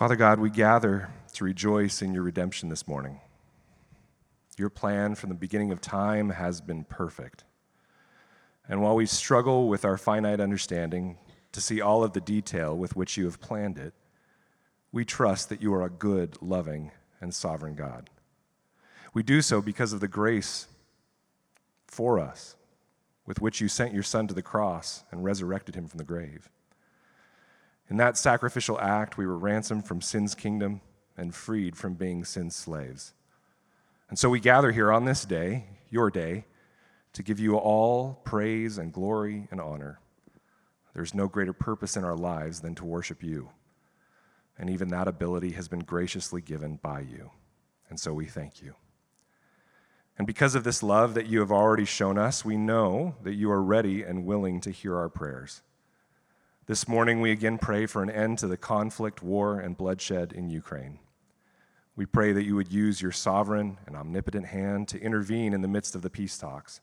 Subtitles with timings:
[0.00, 3.20] Father God, we gather to rejoice in your redemption this morning.
[4.56, 7.44] Your plan from the beginning of time has been perfect.
[8.66, 11.18] And while we struggle with our finite understanding
[11.52, 13.92] to see all of the detail with which you have planned it,
[14.90, 18.08] we trust that you are a good, loving, and sovereign God.
[19.12, 20.66] We do so because of the grace
[21.86, 22.56] for us
[23.26, 26.48] with which you sent your Son to the cross and resurrected him from the grave.
[27.90, 30.80] In that sacrificial act, we were ransomed from sin's kingdom
[31.16, 33.12] and freed from being sin's slaves.
[34.08, 36.44] And so we gather here on this day, your day,
[37.12, 39.98] to give you all praise and glory and honor.
[40.94, 43.50] There's no greater purpose in our lives than to worship you.
[44.56, 47.32] And even that ability has been graciously given by you.
[47.88, 48.76] And so we thank you.
[50.16, 53.50] And because of this love that you have already shown us, we know that you
[53.50, 55.62] are ready and willing to hear our prayers.
[56.66, 60.50] This morning, we again pray for an end to the conflict, war, and bloodshed in
[60.50, 60.98] Ukraine.
[61.96, 65.68] We pray that you would use your sovereign and omnipotent hand to intervene in the
[65.68, 66.80] midst of the peace talks.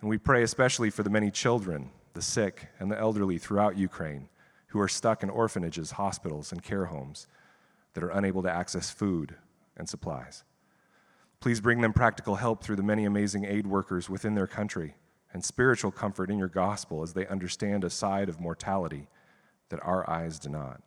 [0.00, 4.28] And we pray especially for the many children, the sick, and the elderly throughout Ukraine
[4.68, 7.26] who are stuck in orphanages, hospitals, and care homes
[7.94, 9.36] that are unable to access food
[9.76, 10.44] and supplies.
[11.40, 14.96] Please bring them practical help through the many amazing aid workers within their country
[15.38, 19.06] and spiritual comfort in your gospel as they understand a side of mortality
[19.68, 20.82] that our eyes do not.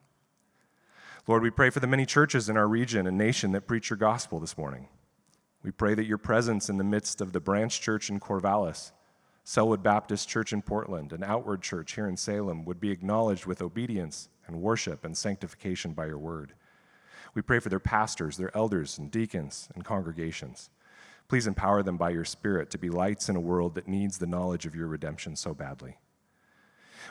[1.26, 3.96] Lord, we pray for the many churches in our region and nation that preach your
[3.96, 4.90] gospel this morning.
[5.64, 8.92] We pray that your presence in the midst of the branch church in Corvallis,
[9.46, 13.62] Sellwood Baptist Church in Portland, and Outward Church here in Salem would be acknowledged with
[13.62, 16.56] obedience and worship and sanctification by your word.
[17.34, 20.70] We pray for their pastors, their elders, and deacons and congregations.
[21.32, 24.28] Please empower them by your Spirit to be lights in a world that needs the
[24.28, 25.98] knowledge of your redemption so badly.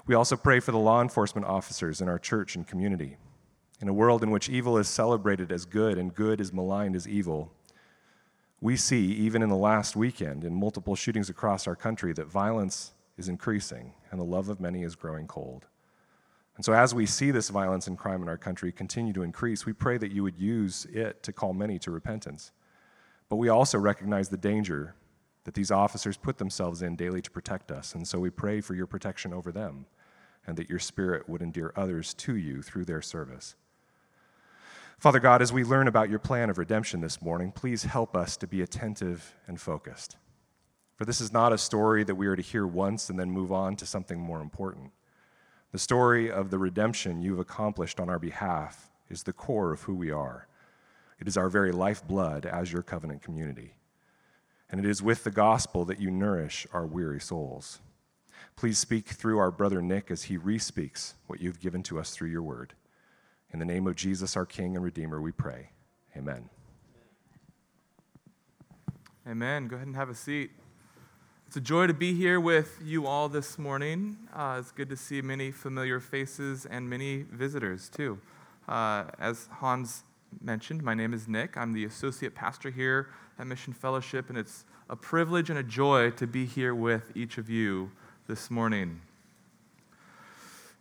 [0.07, 3.17] We also pray for the law enforcement officers in our church and community.
[3.81, 7.09] In a world in which evil is celebrated as good and good is maligned as
[7.09, 7.55] evil,
[8.61, 12.93] we see, even in the last weekend, in multiple shootings across our country, that violence
[13.17, 15.65] is increasing and the love of many is growing cold.
[16.57, 19.65] And so, as we see this violence and crime in our country continue to increase,
[19.65, 22.53] we pray that you would use it to call many to repentance.
[23.31, 24.95] But we also recognize the danger
[25.45, 27.95] that these officers put themselves in daily to protect us.
[27.95, 29.87] And so we pray for your protection over them
[30.47, 33.55] and that your spirit would endear others to you through their service.
[34.99, 38.37] Father God, as we learn about your plan of redemption this morning, please help us
[38.37, 40.17] to be attentive and focused.
[40.97, 43.53] For this is not a story that we are to hear once and then move
[43.53, 44.91] on to something more important.
[45.73, 49.95] The story of the redemption you've accomplished on our behalf is the core of who
[49.95, 50.49] we are.
[51.21, 53.75] It is our very lifeblood as your covenant community.
[54.71, 57.81] And it is with the gospel that you nourish our weary souls.
[58.57, 62.31] Please speak through our brother Nick as he re-speaks what you've given to us through
[62.31, 62.75] your word.
[63.53, 65.71] In the name of Jesus, our King and Redeemer, we pray.
[66.17, 66.49] Amen.
[69.29, 69.69] Amen.
[69.69, 70.53] Go ahead and have a seat.
[71.47, 74.17] It's a joy to be here with you all this morning.
[74.33, 78.21] Uh, it's good to see many familiar faces and many visitors, too.
[78.69, 80.05] Uh, as Hans
[80.41, 81.57] mentioned, my name is Nick.
[81.57, 86.11] I'm the associate pastor here at Mission Fellowship, and it's a privilege and a joy
[86.11, 87.91] to be here with each of you
[88.27, 89.01] this morning.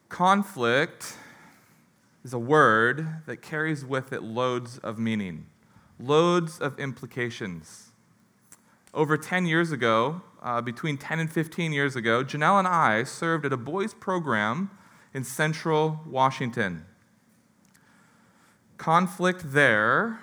[0.07, 1.17] Conflict
[2.23, 5.45] is a word that carries with it loads of meaning,
[5.99, 7.91] loads of implications.
[8.93, 13.45] Over 10 years ago, uh, between 10 and 15 years ago, Janelle and I served
[13.45, 14.71] at a boys' program
[15.13, 16.85] in central Washington.
[18.79, 20.19] Conflict there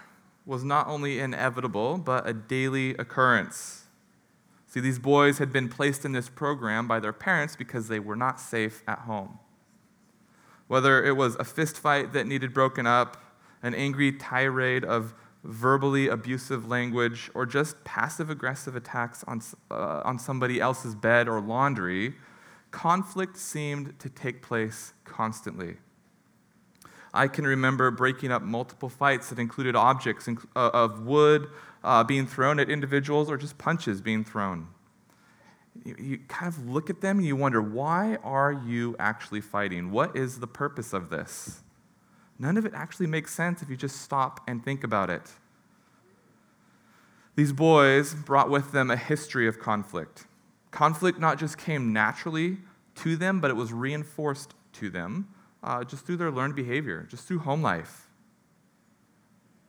[0.47, 3.84] was not only inevitable, but a daily occurrence.
[4.67, 8.16] See, these boys had been placed in this program by their parents because they were
[8.16, 9.39] not safe at home.
[10.69, 13.19] Whether it was a fist fight that needed broken up,
[13.62, 15.12] an angry tirade of
[15.45, 21.43] verbally abusive language, or just passive aggressive attacks on, uh, on somebody else's bed or
[21.43, 22.15] laundry,
[22.71, 25.77] conflict seemed to take place constantly.
[27.16, 31.48] I can remember breaking up multiple fights that included objects uh, of wood
[31.83, 34.68] uh, being thrown at individuals or just punches being thrown.
[35.84, 39.91] You, you kind of look at them and you wonder, why are you actually fighting?
[39.91, 41.63] What is the purpose of this?
[42.39, 45.33] None of it actually makes sense if you just stop and think about it.
[47.34, 50.27] These boys brought with them a history of conflict.
[50.71, 52.59] Conflict not just came naturally
[52.97, 55.28] to them, but it was reinforced to them
[55.62, 58.08] uh, just through their learned behavior, just through home life.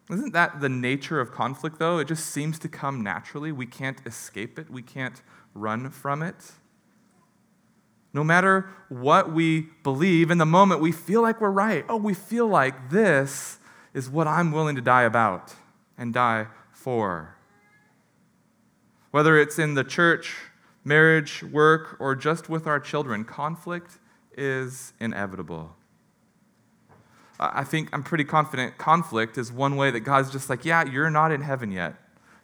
[0.09, 1.97] Isn't that the nature of conflict, though?
[1.97, 3.51] It just seems to come naturally.
[3.51, 5.21] We can't escape it, we can't
[5.53, 6.51] run from it.
[8.13, 11.85] No matter what we believe, in the moment we feel like we're right.
[11.89, 13.59] Oh, we feel like this
[13.93, 15.53] is what I'm willing to die about
[15.97, 17.35] and die for.
[19.11, 20.35] Whether it's in the church,
[20.83, 23.99] marriage, work, or just with our children, conflict
[24.37, 25.75] is inevitable.
[27.39, 31.09] I think I'm pretty confident conflict is one way that God's just like, yeah, you're
[31.09, 31.95] not in heaven yet.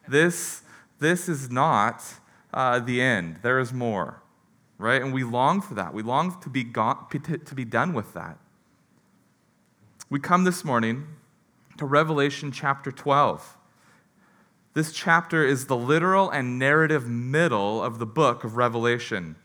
[0.07, 0.61] This,
[0.99, 2.03] this is not
[2.53, 3.39] uh, the end.
[3.41, 4.21] There is more,
[4.77, 5.01] right?
[5.01, 5.93] And we long for that.
[5.93, 8.37] We long to be, gone, to be done with that.
[10.09, 11.07] We come this morning
[11.77, 13.57] to Revelation chapter 12.
[14.75, 19.37] This chapter is the literal and narrative middle of the book of Revelation.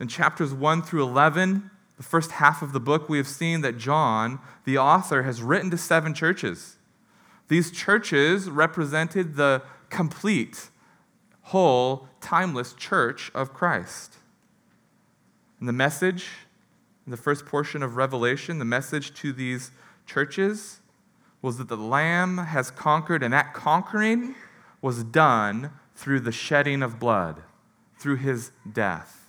[0.00, 1.70] In chapters 1 through 11,
[2.00, 5.70] the first half of the book, we have seen that John, the author, has written
[5.70, 6.78] to seven churches.
[7.48, 9.60] These churches represented the
[9.90, 10.70] complete,
[11.42, 14.16] whole, timeless church of Christ.
[15.58, 16.28] And the message
[17.04, 19.70] in the first portion of Revelation, the message to these
[20.06, 20.80] churches
[21.42, 24.34] was that the Lamb has conquered, and that conquering
[24.80, 27.42] was done through the shedding of blood,
[27.98, 29.19] through his death.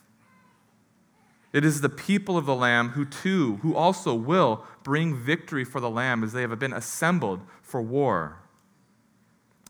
[1.53, 5.81] It is the people of the Lamb who too, who also will bring victory for
[5.81, 8.37] the Lamb as they have been assembled for war.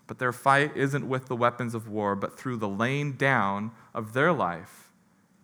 [0.05, 4.13] But their fight isn't with the weapons of war, but through the laying down of
[4.13, 4.91] their life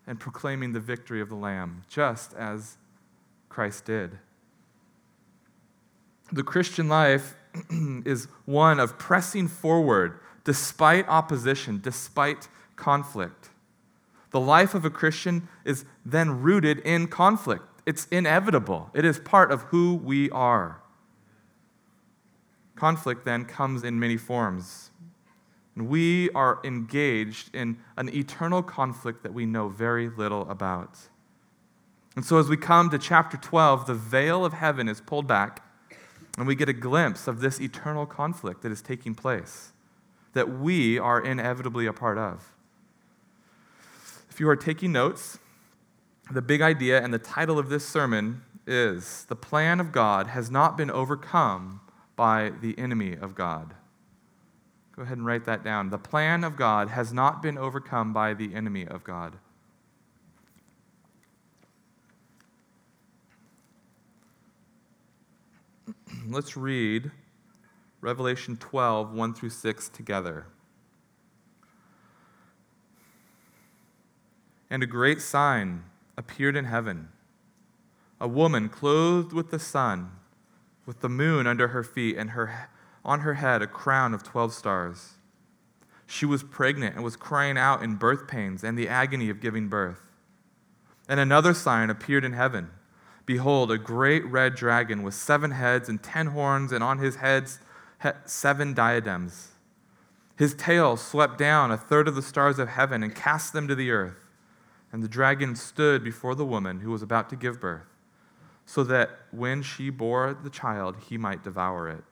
[0.06, 2.78] and proclaiming the victory of the Lamb, just as
[3.50, 4.20] Christ did.
[6.32, 7.36] The Christian life
[8.06, 13.50] is one of pressing forward despite opposition, despite conflict.
[14.38, 17.64] The life of a Christian is then rooted in conflict.
[17.88, 20.80] It's inevitable, it is part of who we are.
[22.76, 24.92] Conflict then comes in many forms.
[25.76, 31.00] And we are engaged in an eternal conflict that we know very little about.
[32.16, 35.66] And so, as we come to chapter 12, the veil of heaven is pulled back,
[36.38, 39.74] and we get a glimpse of this eternal conflict that is taking place,
[40.34, 42.54] that we are inevitably a part of.
[44.38, 45.40] If you are taking notes,
[46.30, 50.52] the big idea and the title of this sermon is The Plan of God Has
[50.52, 51.82] Not Been Overcome
[52.16, 53.74] by the Enemy of God.
[54.96, 55.90] Go ahead and write that down.
[55.90, 59.38] The plan of God has not been overcome by the enemy of God.
[66.28, 67.10] Let's read
[68.02, 70.46] Revelation 12, 1 through 6 together.
[74.70, 75.84] And a great sign
[76.18, 77.10] appeared in heaven
[78.20, 80.12] a woman clothed with the sun,
[80.86, 82.70] with the moon under her feet, and her,
[83.06, 85.14] on her head a crown of 12 stars.
[86.08, 89.68] She was pregnant and was crying out in birth pains and the agony of giving
[89.68, 90.00] birth.
[91.08, 92.70] And another sign appeared in heaven.
[93.26, 97.60] Behold, a great red dragon with seven heads and ten horns, and on his heads
[98.26, 99.50] seven diadems.
[100.38, 103.76] His tail swept down a third of the stars of heaven and cast them to
[103.76, 104.27] the earth.
[104.92, 107.88] And the dragon stood before the woman who was about to give birth,
[108.66, 112.04] so that when she bore the child, he might devour it.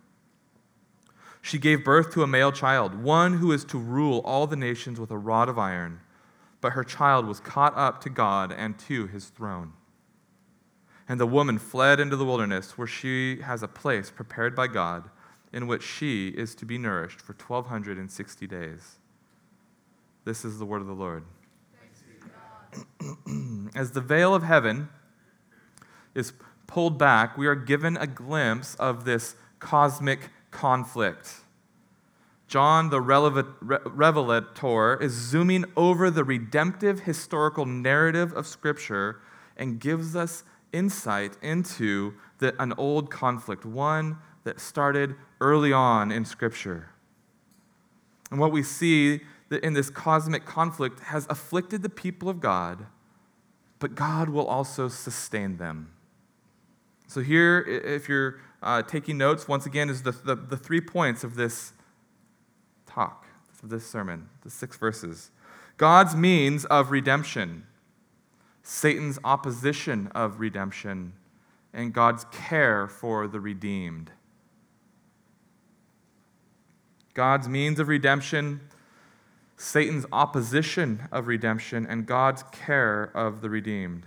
[1.41, 4.99] She gave birth to a male child, one who is to rule all the nations
[4.99, 5.99] with a rod of iron.
[6.59, 9.73] But her child was caught up to God and to his throne.
[11.07, 15.11] And the woman fled into the wilderness, where she has a place prepared by God,
[15.53, 18.95] in which she is to be nourished for 1260 days.
[20.23, 21.23] This is the word of the Lord.
[23.75, 24.89] as the veil of heaven
[26.13, 26.33] is
[26.67, 31.41] pulled back, we are given a glimpse of this cosmic conflict.
[32.47, 39.19] John, the revelator, is zooming over the redemptive historical narrative of Scripture
[39.57, 46.23] and gives us insight into the, an old conflict, one that started early on in
[46.23, 46.89] Scripture.
[48.29, 49.21] And what we see
[49.63, 52.85] in this cosmic conflict has afflicted the people of God,
[53.79, 55.91] but God will also sustain them.
[57.07, 61.23] So, here, if you're uh, taking notes, once again, is the, the, the three points
[61.23, 61.73] of this
[62.87, 63.27] talk,
[63.61, 65.31] of this sermon, the six verses.
[65.77, 67.67] God's means of redemption,
[68.63, 71.13] Satan's opposition of redemption,
[71.73, 74.11] and God's care for the redeemed.
[77.13, 78.61] God's means of redemption,
[79.57, 84.05] Satan's opposition of redemption, and God's care of the redeemed.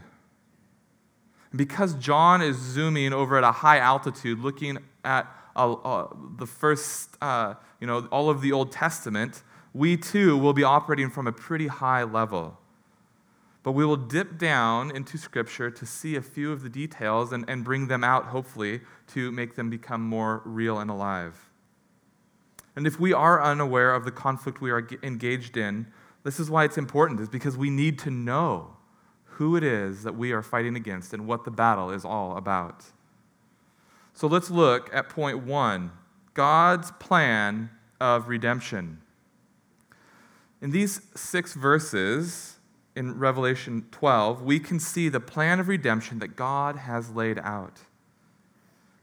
[1.55, 5.26] because John is zooming over at a high altitude, looking at
[5.57, 10.52] uh, uh, the first, uh, you know, all of the Old Testament, we too will
[10.52, 12.59] be operating from a pretty high level.
[13.62, 17.45] But we will dip down into Scripture to see a few of the details and,
[17.49, 21.48] and bring them out, hopefully, to make them become more real and alive.
[22.78, 25.88] And if we are unaware of the conflict we are engaged in,
[26.23, 28.76] this is why it's important, is because we need to know
[29.25, 32.85] who it is that we are fighting against and what the battle is all about.
[34.14, 35.90] So let's look at point one
[36.35, 37.70] God's plan
[38.00, 39.00] of redemption.
[40.62, 42.58] In these six verses
[42.94, 47.80] in Revelation 12, we can see the plan of redemption that God has laid out.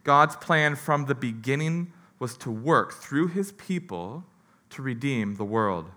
[0.05, 4.25] God's plan from the beginning was to work through his people
[4.69, 5.89] to redeem the world.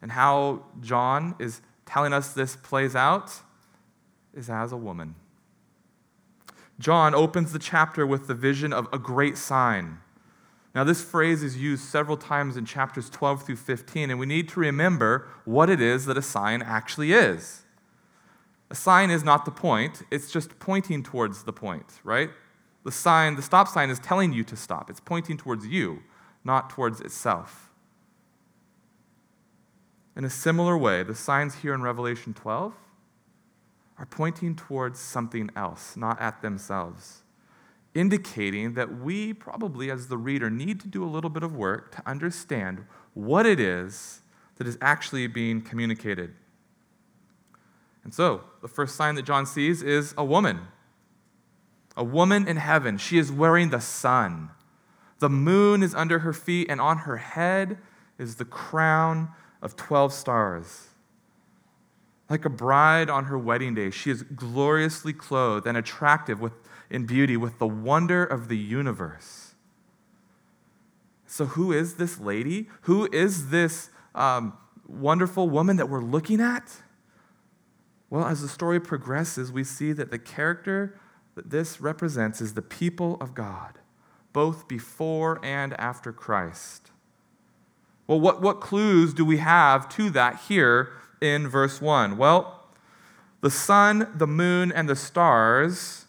[0.00, 3.40] And how John is telling us this plays out
[4.34, 5.14] is as a woman.
[6.78, 9.98] John opens the chapter with the vision of a great sign.
[10.74, 14.48] Now, this phrase is used several times in chapters 12 through 15, and we need
[14.50, 17.62] to remember what it is that a sign actually is.
[18.70, 22.30] A sign is not the point, it's just pointing towards the point, right?
[22.84, 24.90] The sign, the stop sign is telling you to stop.
[24.90, 26.02] It's pointing towards you,
[26.44, 27.70] not towards itself.
[30.16, 32.74] In a similar way, the signs here in Revelation 12
[33.98, 37.22] are pointing towards something else, not at themselves
[37.94, 41.94] indicating that we probably, as the reader, need to do a little bit of work
[41.94, 42.84] to understand
[43.14, 44.20] what it is
[44.56, 46.34] that is actually being communicated.
[48.04, 50.60] And so, the first sign that John sees is a woman.
[51.96, 52.98] A woman in heaven.
[52.98, 54.50] She is wearing the sun.
[55.18, 57.78] The moon is under her feet, and on her head
[58.18, 59.28] is the crown
[59.60, 60.88] of 12 stars.
[62.28, 66.52] Like a bride on her wedding day, she is gloriously clothed and attractive with
[66.92, 69.54] in beauty with the wonder of the universe.
[71.26, 72.68] So, who is this lady?
[72.82, 74.52] Who is this um,
[74.86, 76.70] wonderful woman that we're looking at?
[78.10, 81.00] Well, as the story progresses, we see that the character
[81.34, 83.78] that this represents is the people of God,
[84.32, 86.90] both before and after Christ.
[88.06, 92.16] Well, what, what clues do we have to that here in verse 1?
[92.16, 92.66] Well,
[93.40, 96.06] the sun, the moon, and the stars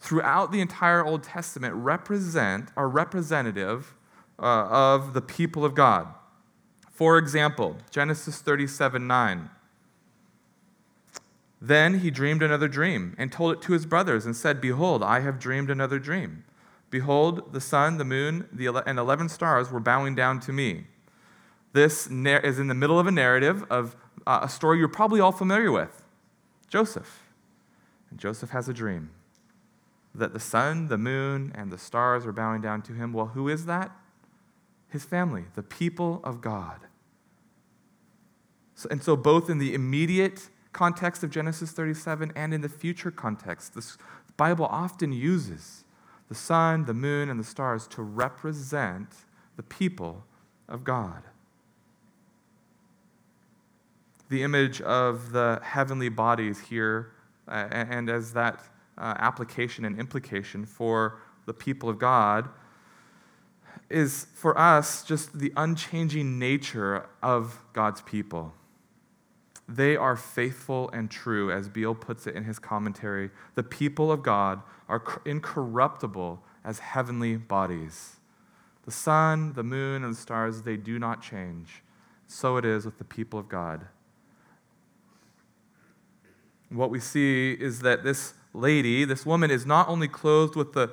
[0.00, 3.94] throughout the entire Old Testament represent are representative
[4.38, 6.08] uh, of the people of God.
[6.90, 9.50] For example, Genesis 37 9.
[11.60, 15.20] Then he dreamed another dream and told it to his brothers and said, Behold, I
[15.20, 16.44] have dreamed another dream.
[16.88, 20.86] Behold, the sun, the moon, the ele- and 11 stars were bowing down to me.
[21.72, 23.94] This is in the middle of a narrative of
[24.26, 26.02] uh, a story you're probably all familiar with
[26.68, 27.22] Joseph.
[28.10, 29.10] And Joseph has a dream
[30.14, 33.12] that the sun, the moon, and the stars are bowing down to him.
[33.12, 33.92] Well, who is that?
[34.88, 36.80] His family, the people of God.
[38.74, 43.10] So, and so, both in the immediate context of Genesis 37 and in the future
[43.10, 43.84] context, the
[44.36, 45.84] Bible often uses
[46.28, 49.08] the sun, the moon, and the stars to represent
[49.56, 50.24] the people
[50.68, 51.22] of God.
[54.28, 57.12] The image of the heavenly bodies here,
[57.48, 58.60] uh, and as that
[58.96, 62.48] uh, application and implication for the people of God
[63.88, 68.54] is for us just the unchanging nature of God's people.
[69.70, 73.30] They are faithful and true, as Beale puts it in his commentary.
[73.54, 78.16] The people of God are incorruptible as heavenly bodies.
[78.84, 81.84] The sun, the moon, and the stars, they do not change.
[82.26, 83.86] So it is with the people of God.
[86.68, 90.90] What we see is that this lady, this woman, is not only clothed with the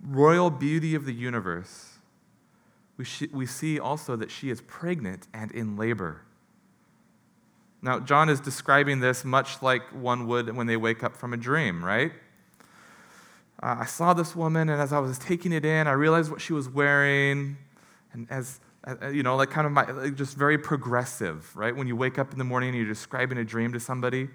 [0.00, 1.94] royal beauty of the universe,
[2.96, 6.22] we, sh- we see also that she is pregnant and in labor.
[7.82, 11.36] Now, John is describing this much like one would when they wake up from a
[11.36, 12.12] dream, right?
[13.60, 16.40] Uh, I saw this woman, and as I was taking it in, I realized what
[16.40, 17.56] she was wearing.
[18.12, 21.74] And as, uh, you know, like kind of my, like just very progressive, right?
[21.74, 24.28] When you wake up in the morning and you're describing a dream to somebody,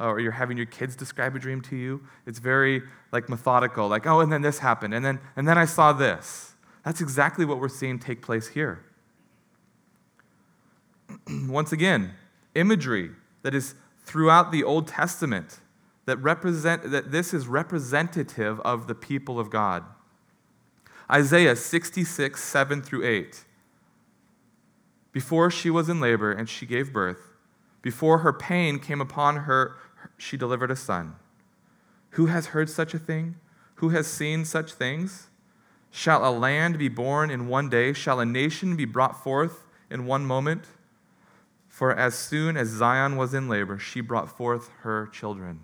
[0.00, 2.02] uh, or you're having your kids describe a dream to you.
[2.26, 2.82] It's very
[3.12, 6.54] like methodical, like, oh, and then this happened, and then, and then I saw this.
[6.84, 8.84] That's exactly what we're seeing take place here.
[11.28, 12.14] Once again,
[12.54, 13.10] imagery
[13.42, 15.60] that is throughout the Old Testament
[16.04, 19.84] that represent that this is representative of the people of God.
[21.10, 23.44] Isaiah 66, 7 through 8.
[25.12, 27.32] Before she was in labor and she gave birth,
[27.82, 29.76] before her pain came upon her,
[30.16, 31.16] she delivered a son.
[32.10, 33.36] Who has heard such a thing?
[33.76, 35.28] Who has seen such things?
[35.90, 37.92] Shall a land be born in one day?
[37.92, 40.64] Shall a nation be brought forth in one moment?
[41.82, 45.62] For as soon as Zion was in labor, she brought forth her children.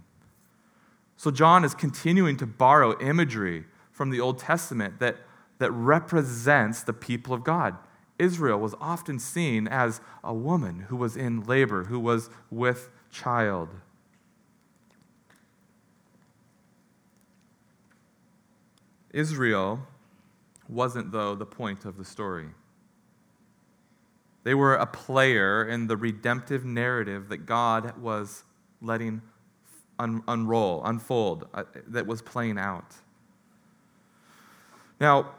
[1.17, 5.19] So John is continuing to borrow imagery from the Old Testament that,
[5.59, 7.77] that represents the people of God.
[8.19, 13.69] Israel was often seen as a woman who was in labor, who was with child.
[19.13, 19.87] Israel
[20.69, 22.49] wasn't, though, the point of the story.
[24.45, 28.45] They were a player in the redemptive narrative that God was
[28.81, 29.23] letting
[29.99, 32.95] un- unroll, unfold, uh, that was playing out.
[35.01, 35.33] Now,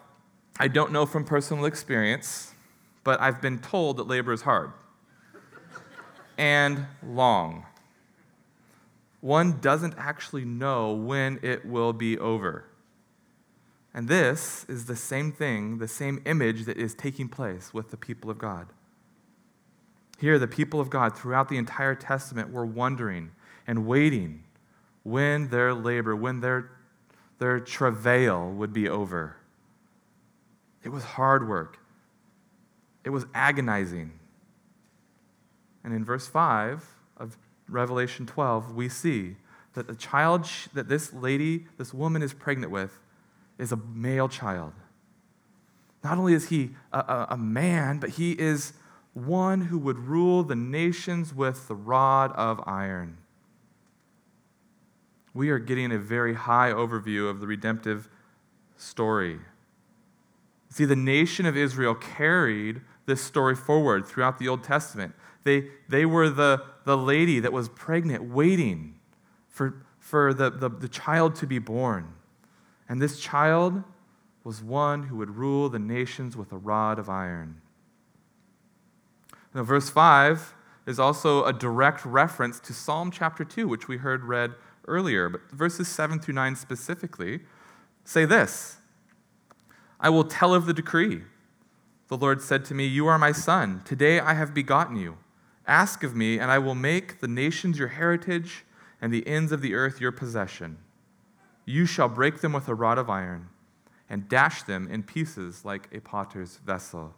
[0.60, 2.54] I don't know from personal experience,
[3.04, 4.72] but I've been told that labor is hard
[6.38, 7.66] and long.
[9.22, 12.66] One doesn't actually know when it will be over.
[13.94, 17.98] And this is the same thing, the same image that is taking place with the
[17.98, 18.68] people of God.
[20.20, 23.32] Here, the people of God throughout the entire Testament were wondering
[23.66, 24.44] and waiting
[25.04, 26.72] when their labor, when their,
[27.38, 29.38] their travail would be over.
[30.84, 31.80] It was hard work,
[33.04, 34.12] it was agonizing.
[35.84, 36.86] And in verse 5
[37.16, 37.38] of
[37.70, 39.38] Revelation 12, we see
[39.74, 43.00] that the child that this lady, this woman is pregnant with,
[43.58, 44.74] is a male child.
[46.04, 48.74] Not only is he a, a, a, man, but he is
[49.14, 53.18] one who would rule the nations with the rod of iron.
[55.34, 58.10] We are getting a very high overview of the redemptive
[58.78, 59.40] story.
[60.70, 65.16] See, the nation of Israel carried this story forward throughout the Old Testament.
[65.44, 69.00] They, they were the, the lady that was pregnant, waiting
[69.48, 72.14] for, for the, the, the child to be born.
[72.88, 73.84] And this child
[74.44, 77.62] was one who would rule the nations with a rod of iron.
[79.54, 80.54] Now, verse 5
[80.86, 84.54] is also a direct reference to Psalm chapter 2, which we heard read
[84.88, 85.30] earlier.
[85.30, 87.42] But verses 7 through 9 specifically
[88.04, 88.78] say this
[90.00, 91.24] I will tell of the decree.
[92.08, 93.82] The Lord said to me, You are my son.
[93.86, 95.18] Today I have begotten you.
[95.68, 98.66] Ask of me, and I will make the nations your heritage
[99.02, 100.80] and the ends of the earth your possession.
[101.66, 103.50] You shall break them with a rod of iron
[104.10, 107.14] and dash them in pieces like a potter's vessel.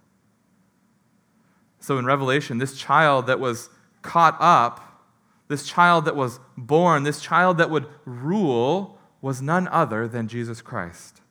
[1.81, 3.69] So in Revelation, this child that was
[4.03, 5.03] caught up,
[5.47, 10.61] this child that was born, this child that would rule, was none other than Jesus
[10.61, 11.21] Christ.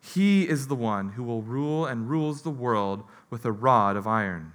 [0.00, 4.06] He is the one who will rule and rules the world with a rod of
[4.06, 4.52] iron.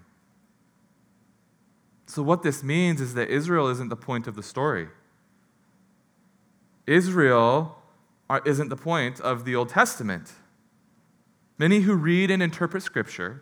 [2.05, 4.87] So, what this means is that Israel isn't the point of the story.
[6.85, 7.77] Israel
[8.45, 10.31] isn't the point of the Old Testament.
[11.57, 13.41] Many who read and interpret Scripture,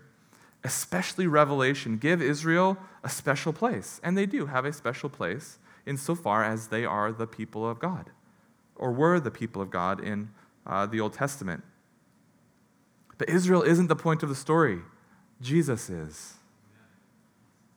[0.66, 4.02] especially Revelation, give Israel a special place.
[4.04, 8.10] And they do have a special place insofar as they are the people of God,
[8.76, 10.32] or were the people of God in
[10.66, 11.64] uh, the Old Testament.
[13.20, 14.80] But Israel isn't the point of the story,
[15.40, 16.34] Jesus is.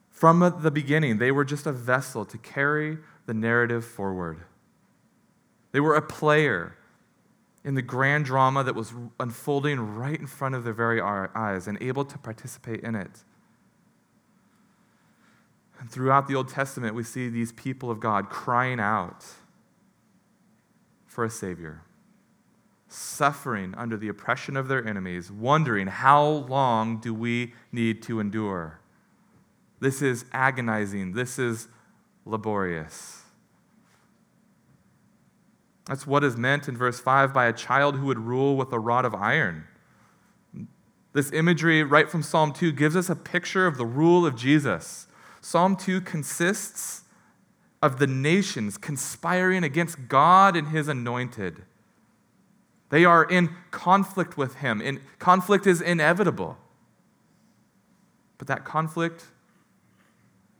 [0.09, 2.97] From the beginning, they were just a vessel to carry
[3.27, 4.41] the narrative forward.
[5.73, 6.77] They were a player
[7.69, 11.77] in the grand drama that was unfolding right in front of their very eyes and
[11.83, 13.25] able to participate in it.
[15.79, 19.23] And throughout the Old Testament, we see these people of God crying out
[21.05, 21.83] for a Savior,
[22.89, 28.81] suffering under the oppression of their enemies, wondering, how long do we need to endure?
[29.79, 31.13] This is agonizing.
[31.13, 31.69] This is
[32.25, 33.25] laborious.
[35.89, 38.79] That's what is meant in verse 5 by a child who would rule with a
[38.79, 39.65] rod of iron.
[41.15, 45.07] This imagery, right from Psalm 2, gives us a picture of the rule of Jesus.
[45.41, 47.05] Psalm 2 consists
[47.83, 51.63] of the nations conspiring against God and his anointed.
[52.91, 54.83] They are in conflict with him.
[54.83, 56.59] In, conflict is inevitable.
[58.37, 59.27] But that conflict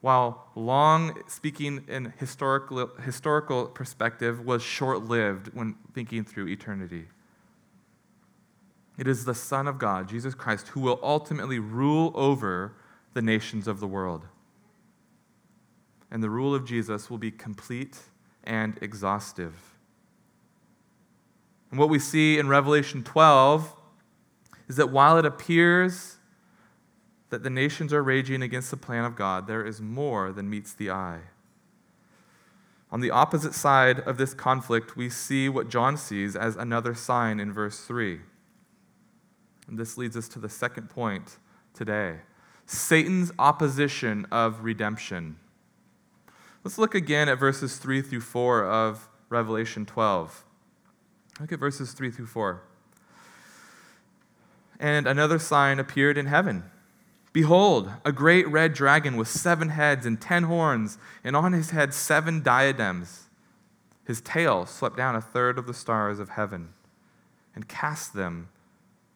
[0.01, 7.07] while long speaking in historical, historical perspective was short lived when thinking through eternity.
[8.97, 12.75] It is the Son of God, Jesus Christ, who will ultimately rule over
[13.15, 14.27] the nations of the world.
[16.11, 17.99] And the rule of Jesus will be complete
[18.45, 19.55] and exhaustive.
[21.71, 23.75] And what we see in Revelation 12
[24.69, 26.18] is that while it appears
[27.31, 30.73] that the nations are raging against the plan of God, there is more than meets
[30.73, 31.21] the eye.
[32.91, 37.39] On the opposite side of this conflict, we see what John sees as another sign
[37.39, 38.21] in verse 3.
[39.67, 41.37] And this leads us to the second point
[41.75, 42.21] today.
[42.65, 45.37] Satan's opposition of redemption.
[46.65, 50.45] Let's look again at verses 3 through 4 of Revelation 12.
[51.41, 52.63] Look at verses 3 through 4.
[54.81, 56.65] And another sign appeared in heaven.
[57.33, 61.93] Behold, a great red dragon with seven heads and ten horns, and on his head
[61.93, 63.29] seven diadems.
[64.07, 66.71] His tail swept down a third of the stars of heaven
[67.55, 68.49] and cast them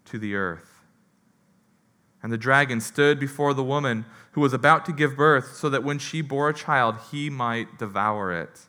[0.05, 0.83] to the earth.
[2.22, 5.83] And the dragon stood before the woman who was about to give birth, so that
[5.83, 8.61] when she bore a child, he might devour it.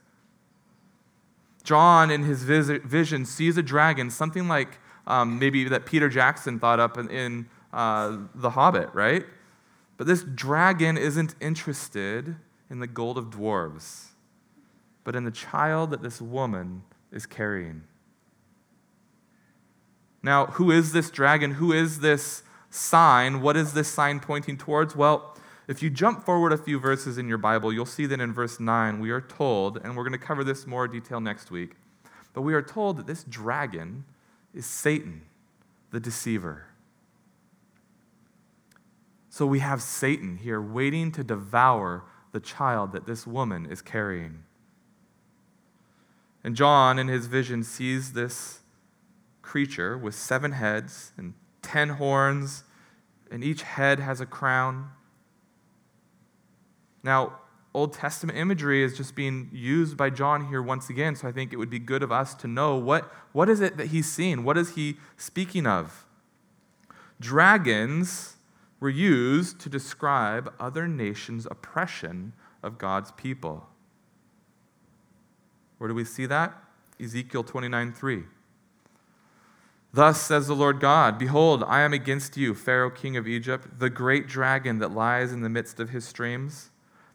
[1.64, 6.80] John, in his vision, sees a dragon, something like um, maybe that Peter Jackson thought
[6.80, 9.26] up in, in uh, The Hobbit, right?
[9.98, 12.36] But this dragon isn't interested
[12.70, 14.08] in the gold of dwarves,
[15.04, 17.84] but in the child that this woman is carrying.
[20.24, 21.52] Now, who is this dragon?
[21.52, 23.42] Who is this sign?
[23.42, 24.96] What is this sign pointing towards?
[24.96, 25.36] Well,
[25.68, 28.60] if you jump forward a few verses in your Bible, you'll see that in verse
[28.60, 31.76] 9, we are told, and we're going to cover this more detail next week,
[32.34, 34.06] but we are told that this dragon
[34.54, 35.22] is Satan,
[35.92, 36.66] the deceiver.
[39.34, 44.44] So we have Satan here waiting to devour the child that this woman is carrying.
[46.44, 48.60] And John, in his vision, sees this
[49.42, 52.64] creature with seven heads and ten horns,
[53.32, 54.92] and each head has a crown.
[57.02, 57.40] Now,
[57.74, 61.52] Old Testament imagery is just being used by John here once again, so I think
[61.52, 64.44] it would be good of us to know what, what is it that he's seeing?
[64.44, 66.06] What is he speaking of?
[67.20, 68.36] Dragons
[68.84, 73.66] were used to describe other nations' oppression of God's people.
[75.78, 76.54] Where do we see that?
[77.02, 78.24] Ezekiel 29 3.
[79.94, 83.90] Thus says the Lord God Behold, I am against you, Pharaoh, king of Egypt, the
[83.90, 86.72] great dragon that lies in the midst of his streams,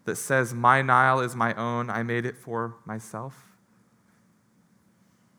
[0.07, 3.53] that says, My Nile is my own, I made it for myself.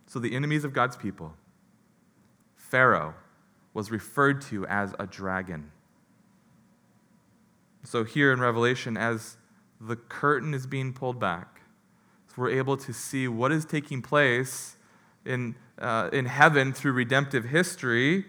[0.05, 1.33] So the enemies of God's people,
[2.55, 3.15] Pharaoh,
[3.73, 5.71] was referred to as a dragon.
[7.83, 9.37] So here in Revelation, as
[9.79, 11.61] the curtain is being pulled back,
[12.27, 14.75] so we're able to see what is taking place
[15.25, 18.25] in uh, in heaven through redemptive history,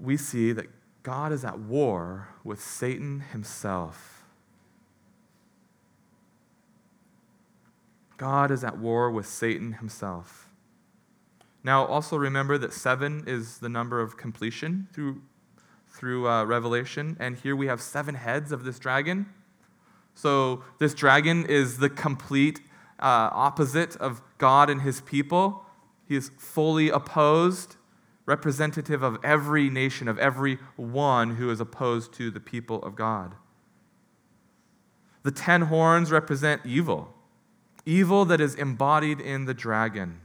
[0.00, 0.66] we see that
[1.02, 4.24] God is at war with Satan himself.
[8.16, 10.48] God is at war with Satan himself.
[11.64, 15.22] Now, also remember that seven is the number of completion through,
[15.90, 19.26] through uh, Revelation, and here we have seven heads of this dragon.
[20.14, 22.60] So, this dragon is the complete
[22.98, 25.64] uh, opposite of God and his people.
[26.06, 27.76] He is fully opposed,
[28.26, 33.34] representative of every nation, of every one who is opposed to the people of God.
[35.22, 37.14] The ten horns represent evil,
[37.84, 40.20] evil that is embodied in the dragon.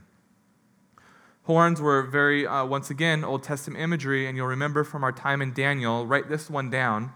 [1.46, 5.40] Horns were very, uh, once again, Old Testament imagery, and you'll remember from our time
[5.40, 7.12] in Daniel, write this one down.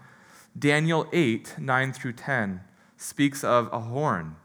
[0.57, 2.61] Daniel 8, 9 through 10,
[2.95, 4.37] speaks of a horn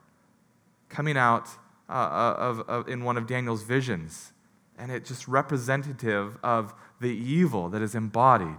[0.88, 1.50] coming out
[1.88, 4.32] uh, uh, of, of, in one of Daniel's visions.
[4.76, 8.58] And it's just representative of the evil that is embodied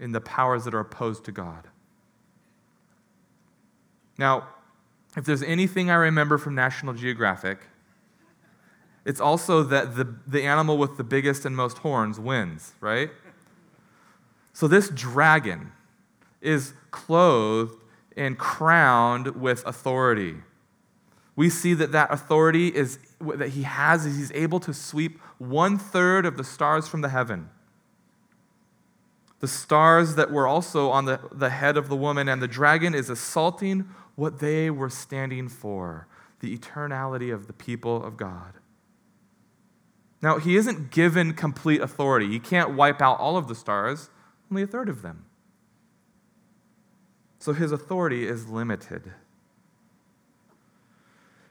[0.00, 1.68] in the powers that are opposed to God.
[4.18, 4.48] Now,
[5.16, 7.68] if there's anything I remember from National Geographic,
[9.06, 13.08] it's also that the, the animal with the biggest and most horns wins, right?
[14.52, 15.70] So this dragon
[16.40, 17.80] is clothed
[18.16, 20.38] and crowned with authority.
[21.36, 25.78] We see that that authority is that he has is he's able to sweep one
[25.78, 27.48] third of the stars from the heaven.
[29.38, 32.92] The stars that were also on the, the head of the woman and the dragon
[32.92, 36.08] is assaulting what they were standing for
[36.40, 38.54] the eternality of the people of god
[40.22, 44.10] now he isn't given complete authority he can't wipe out all of the stars
[44.50, 45.24] only a third of them
[47.38, 49.12] so his authority is limited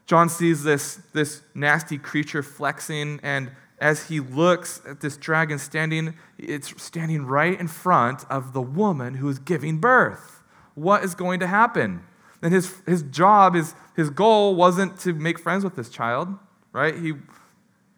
[0.06, 3.50] John sees this, this nasty creature flexing, and
[3.80, 9.14] as he looks at this dragon standing, it's standing right in front of the woman
[9.14, 10.42] who is giving birth.
[10.74, 12.04] What is going to happen?
[12.40, 16.28] And his, his job, is, his goal wasn't to make friends with this child,
[16.72, 16.94] right?
[16.94, 17.14] He,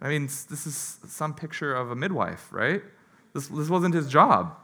[0.01, 2.83] I mean, this is some picture of a midwife, right?
[3.35, 4.57] This, this wasn't his job.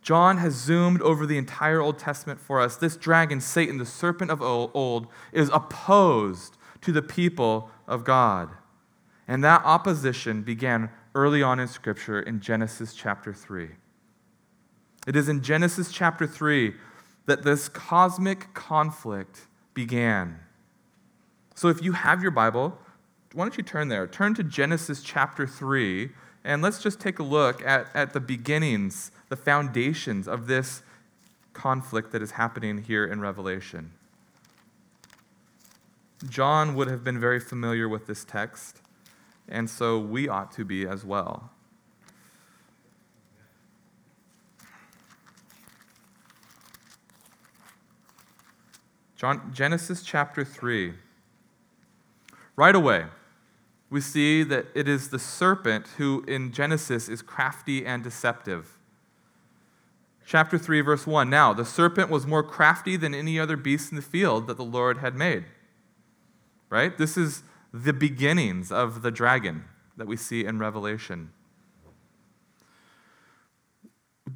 [0.00, 2.76] John has zoomed over the entire Old Testament for us.
[2.76, 8.50] This dragon, Satan, the serpent of old, is opposed to the people of God.
[9.28, 13.68] And that opposition began early on in Scripture in Genesis chapter 3.
[15.06, 16.74] It is in Genesis chapter 3
[17.26, 20.40] that this cosmic conflict began.
[21.62, 22.76] So if you have your Bible,
[23.34, 24.08] why don't you turn there?
[24.08, 26.10] Turn to Genesis chapter 3,
[26.42, 30.82] and let's just take a look at, at the beginnings, the foundations of this
[31.52, 33.92] conflict that is happening here in Revelation.
[36.28, 38.80] John would have been very familiar with this text,
[39.48, 41.52] and so we ought to be as well.
[49.14, 50.94] John, Genesis chapter 3.
[52.56, 53.06] Right away,
[53.90, 58.78] we see that it is the serpent who in Genesis is crafty and deceptive.
[60.24, 61.28] Chapter 3, verse 1.
[61.28, 64.64] Now, the serpent was more crafty than any other beast in the field that the
[64.64, 65.44] Lord had made.
[66.70, 66.96] Right?
[66.96, 69.64] This is the beginnings of the dragon
[69.96, 71.32] that we see in Revelation.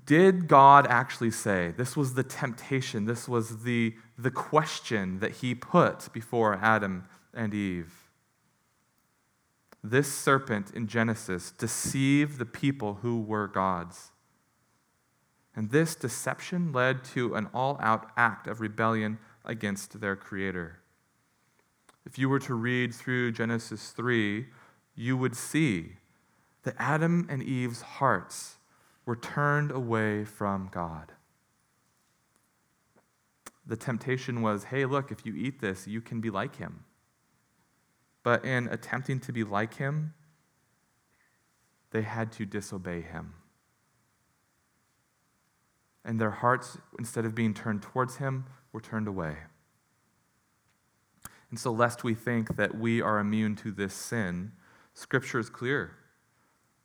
[0.05, 5.55] Did God actually say, this was the temptation, this was the, the question that he
[5.55, 8.06] put before Adam and Eve?
[9.82, 14.10] This serpent in Genesis deceived the people who were God's.
[15.54, 20.80] And this deception led to an all out act of rebellion against their Creator.
[22.04, 24.46] If you were to read through Genesis 3,
[24.94, 25.94] you would see
[26.62, 28.58] that Adam and Eve's hearts
[29.04, 31.12] were turned away from God.
[33.66, 36.84] The temptation was hey, look, if you eat this, you can be like him.
[38.26, 40.14] But in attempting to be like him,
[41.92, 43.34] they had to disobey him
[46.06, 49.38] and their hearts, instead of being turned towards him, were turned away.
[51.50, 54.52] And so, lest we think that we are immune to this sin,
[54.94, 55.96] Scripture is clear.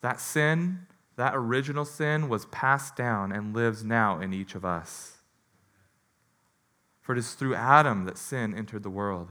[0.01, 5.19] That sin, that original sin, was passed down and lives now in each of us.
[6.99, 9.29] For it is through Adam that sin entered the world.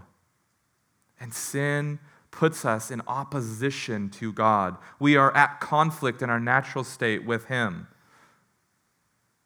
[1.21, 1.99] And sin
[2.31, 4.77] puts us in opposition to God.
[4.99, 7.89] We are at conflict in our natural state with Him.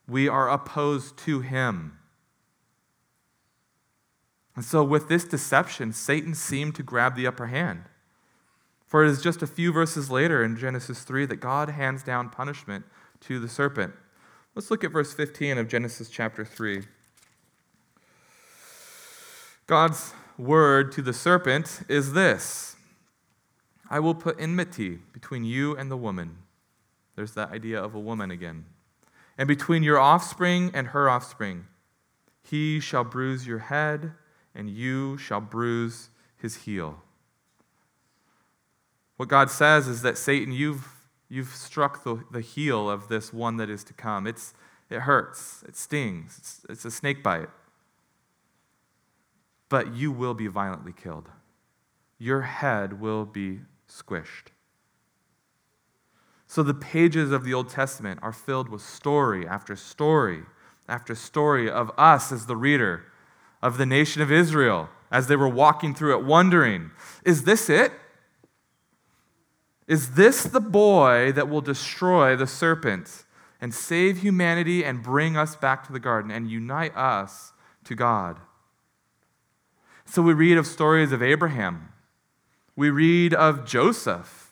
[0.06, 1.98] We are opposed to him.
[4.56, 7.84] And so, with this deception, Satan seemed to grab the upper hand.
[8.86, 12.30] For it is just a few verses later in Genesis 3 that God hands down
[12.30, 12.84] punishment
[13.20, 13.94] to the serpent.
[14.54, 16.84] Let's look at verse 15 of Genesis chapter 3.
[19.66, 22.76] God's word to the serpent is this
[23.90, 26.38] I will put enmity between you and the woman.
[27.16, 28.64] There's that idea of a woman again
[29.36, 31.66] and between your offspring and her offspring.
[32.42, 34.12] He shall bruise your head,
[34.54, 37.02] and you shall bruise his heel.
[39.16, 40.88] What God says is that Satan, you've,
[41.28, 44.26] you've struck the, the heel of this one that is to come.
[44.26, 44.52] It's,
[44.90, 47.48] it hurts, it stings, it's, it's a snake bite.
[49.74, 51.28] But you will be violently killed.
[52.16, 54.52] Your head will be squished.
[56.46, 60.44] So the pages of the Old Testament are filled with story after story
[60.88, 63.06] after story of us as the reader,
[63.60, 66.92] of the nation of Israel as they were walking through it, wondering,
[67.24, 67.90] is this it?
[69.88, 73.24] Is this the boy that will destroy the serpent
[73.60, 78.38] and save humanity and bring us back to the garden and unite us to God?
[80.04, 81.90] So we read of stories of Abraham.
[82.76, 84.44] We read of Joseph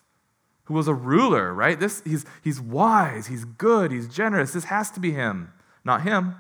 [0.64, 1.78] who was a ruler, right?
[1.78, 4.52] This, he's, he's wise, he's good, he's generous.
[4.52, 5.52] This has to be him,
[5.84, 6.36] not him.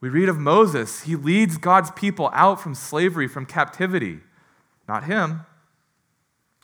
[0.00, 1.02] We read of Moses.
[1.02, 4.18] He leads God's people out from slavery, from captivity,
[4.88, 5.46] not him.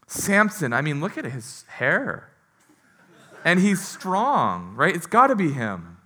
[0.07, 2.31] Samson, I mean, look at his hair.
[3.45, 4.95] And he's strong, right?
[4.95, 5.99] It's got to be him.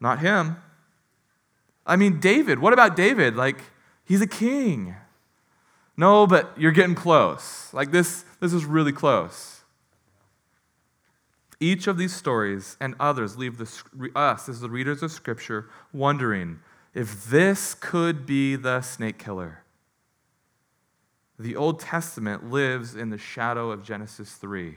[0.00, 0.56] Not him.
[1.88, 3.34] I mean, David, what about David?
[3.34, 3.62] Like,
[4.04, 4.94] he's a king.
[5.96, 7.72] No, but you're getting close.
[7.72, 9.62] Like this, this is really close.
[11.58, 16.60] Each of these stories and others leave the, us, as the readers of Scripture, wondering
[16.94, 19.64] if this could be the snake killer.
[21.38, 24.76] The Old Testament lives in the shadow of Genesis 3.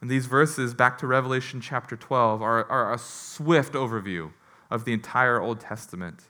[0.00, 4.30] And these verses, back to Revelation chapter 12, are, are a swift overview
[4.70, 6.28] of the entire Old Testament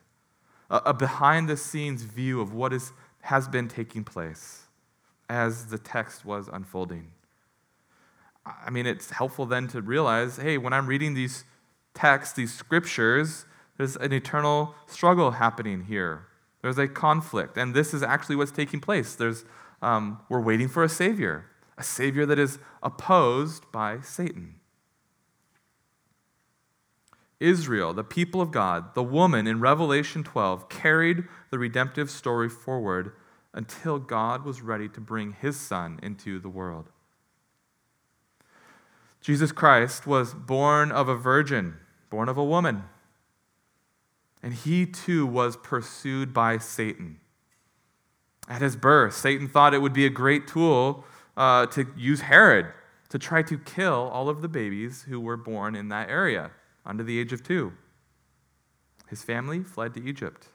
[0.71, 4.65] a, a behind the scenes view of what is, has been taking place
[5.29, 7.11] as the text was unfolding.
[8.45, 11.45] I mean, it's helpful then to realize hey, when I'm reading these
[11.95, 13.45] texts, these scriptures,
[13.77, 16.27] there's an eternal struggle happening here.
[16.63, 19.15] There's a conflict, and this is actually what's taking place.
[19.15, 19.45] There's
[19.83, 21.47] um, we're waiting for a Savior,
[21.77, 24.56] a Savior that is opposed by Satan.
[27.39, 33.13] Israel, the people of God, the woman in Revelation 12, carried the redemptive story forward
[33.53, 36.91] until God was ready to bring his son into the world.
[39.21, 41.77] Jesus Christ was born of a virgin,
[42.11, 42.85] born of a woman.
[44.43, 47.19] And he too was pursued by Satan.
[48.49, 51.05] At his birth, Satan thought it would be a great tool
[51.37, 52.67] uh, to use Herod
[53.09, 56.51] to try to kill all of the babies who were born in that area
[56.87, 57.73] under the age of two.
[59.09, 60.49] His family fled to Egypt.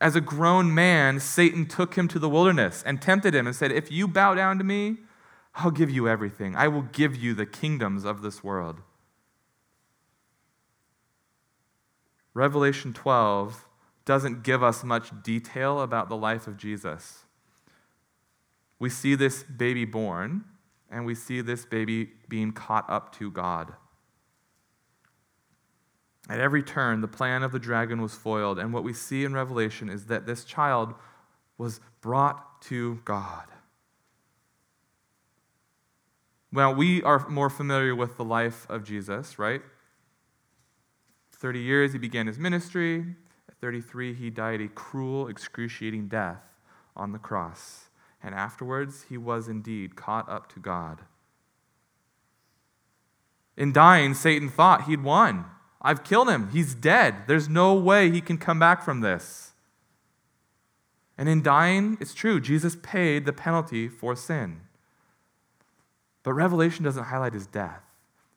[0.00, 3.70] As a grown man, Satan took him to the wilderness and tempted him and said,
[3.70, 4.98] If you bow down to me,
[5.54, 6.56] I'll give you everything.
[6.56, 8.80] I will give you the kingdoms of this world.
[12.34, 13.66] Revelation 12
[14.04, 17.24] doesn't give us much detail about the life of Jesus.
[18.78, 20.44] We see this baby born,
[20.90, 23.74] and we see this baby being caught up to God.
[26.28, 29.34] At every turn, the plan of the dragon was foiled, and what we see in
[29.34, 30.94] Revelation is that this child
[31.58, 33.44] was brought to God.
[36.52, 39.60] Well, we are more familiar with the life of Jesus, right?
[41.32, 43.04] 30 years, he began his ministry.
[43.48, 46.42] At 33, he died a cruel, excruciating death
[46.96, 47.88] on the cross.
[48.22, 51.02] And afterwards, he was indeed caught up to God.
[53.56, 55.44] In dying, Satan thought he'd won.
[55.84, 56.48] I've killed him.
[56.48, 57.26] He's dead.
[57.28, 59.52] There's no way he can come back from this.
[61.18, 64.62] And in dying, it's true, Jesus paid the penalty for sin.
[66.24, 67.82] But Revelation doesn't highlight his death,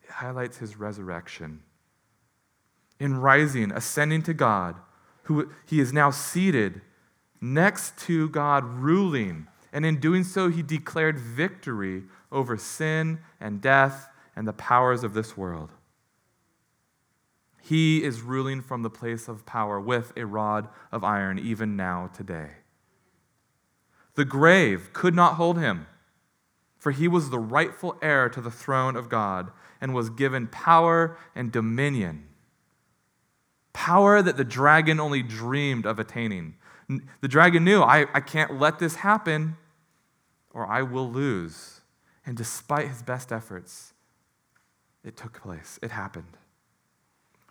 [0.04, 1.62] it highlights his resurrection.
[3.00, 4.76] In rising, ascending to God,
[5.24, 6.82] who he is now seated
[7.40, 9.48] next to God, ruling.
[9.72, 15.14] And in doing so, he declared victory over sin and death and the powers of
[15.14, 15.70] this world.
[17.68, 22.10] He is ruling from the place of power with a rod of iron, even now,
[22.14, 22.52] today.
[24.16, 25.86] The grave could not hold him,
[26.78, 29.52] for he was the rightful heir to the throne of God
[29.82, 32.30] and was given power and dominion.
[33.74, 36.56] Power that the dragon only dreamed of attaining.
[37.20, 39.58] The dragon knew, I, I can't let this happen
[40.54, 41.82] or I will lose.
[42.26, 43.92] And despite his best efforts,
[45.04, 46.38] it took place, it happened.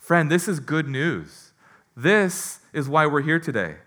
[0.06, 1.50] Friend, this is good news.
[1.96, 3.78] This is why we're here today.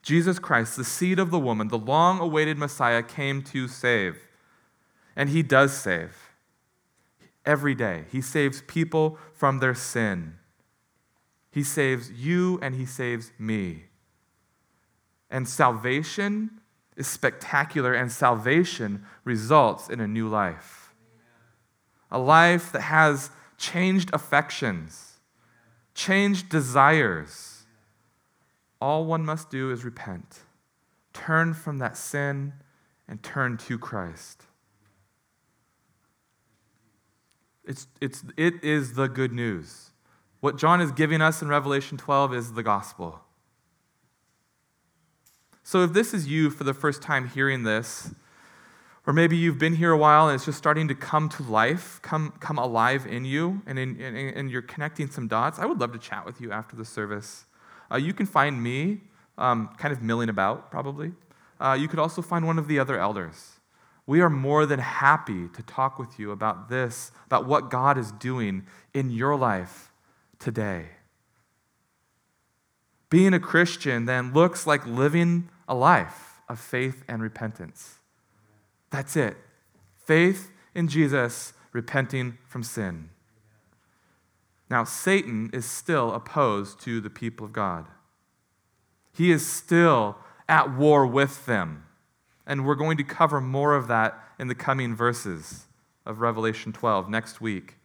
[0.00, 4.20] Jesus Christ, the seed of the woman, the long awaited Messiah, came to save.
[5.16, 6.16] And he does save.
[7.44, 10.34] Every day, he saves people from their sin.
[11.50, 13.86] He saves you and he saves me.
[15.28, 16.60] And salvation
[16.96, 20.94] is spectacular, and salvation results in a new life.
[22.12, 25.05] A life that has changed affections
[25.96, 27.64] change desires.
[28.80, 30.40] All one must do is repent,
[31.12, 32.52] turn from that sin,
[33.08, 34.44] and turn to Christ.
[37.64, 39.90] It's, it's, it is the good news.
[40.40, 43.20] What John is giving us in Revelation 12 is the gospel.
[45.64, 48.14] So, if this is you for the first time hearing this,
[49.06, 52.00] or maybe you've been here a while and it's just starting to come to life,
[52.02, 55.60] come, come alive in you, and, in, and, and you're connecting some dots.
[55.60, 57.44] I would love to chat with you after the service.
[57.90, 59.02] Uh, you can find me
[59.38, 61.12] um, kind of milling about, probably.
[61.60, 63.52] Uh, you could also find one of the other elders.
[64.06, 68.10] We are more than happy to talk with you about this, about what God is
[68.12, 69.92] doing in your life
[70.38, 70.86] today.
[73.08, 77.95] Being a Christian then looks like living a life of faith and repentance.
[78.90, 79.36] That's it.
[80.04, 83.10] Faith in Jesus, repenting from sin.
[84.68, 87.86] Now, Satan is still opposed to the people of God.
[89.12, 90.16] He is still
[90.48, 91.84] at war with them.
[92.46, 95.66] And we're going to cover more of that in the coming verses
[96.04, 97.76] of Revelation 12 next week.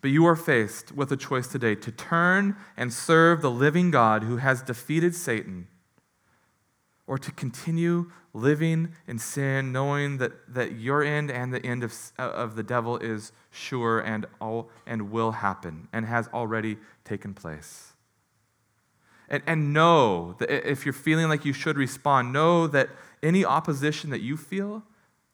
[0.00, 4.24] But you are faced with a choice today to turn and serve the living God
[4.24, 5.68] who has defeated Satan
[7.06, 11.94] or to continue living in sin, knowing that, that your end and the end of,
[12.18, 17.92] of the devil is sure and, all, and will happen and has already taken place.
[19.28, 22.90] And, and know that if you're feeling like you should respond, know that
[23.22, 24.82] any opposition that you feel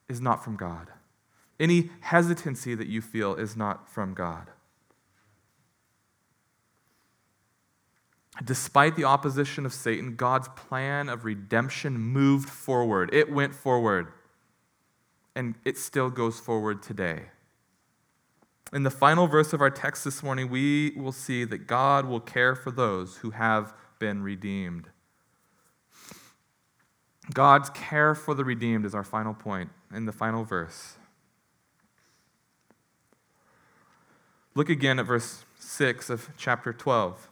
[0.09, 0.89] is not from God.
[1.61, 4.49] Any hesitancy that you feel is not from God.
[8.45, 13.11] Despite the opposition of Satan, God's plan of redemption moved forward.
[13.13, 14.13] It went forward.
[15.35, 17.27] And it still goes forward today.
[18.73, 22.21] In the final verse of our text this morning, we will see that God will
[22.21, 24.89] care for those who have been redeemed.
[27.33, 30.97] God's care for the redeemed is our final point in the final verse.
[34.55, 37.28] Look again at verse 6 of chapter 12.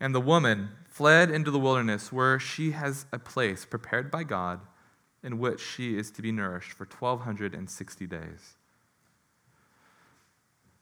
[0.00, 4.60] And the woman fled into the wilderness where she has a place prepared by God
[5.22, 8.56] in which she is to be nourished for 1260 days.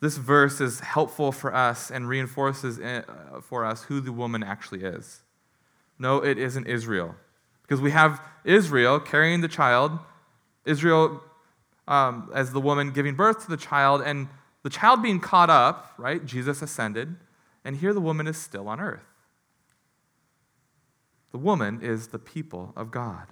[0.00, 3.02] This verse is helpful for us and reinforces eh,
[3.40, 5.22] for us who the woman actually is.
[5.98, 7.14] No, it isn't Israel.
[7.62, 9.98] Because we have Israel carrying the child,
[10.66, 11.22] Israel
[11.88, 14.28] um, as the woman giving birth to the child, and
[14.62, 16.24] the child being caught up, right?
[16.24, 17.16] Jesus ascended,
[17.64, 19.06] and here the woman is still on earth.
[21.32, 23.26] The woman is the people of God.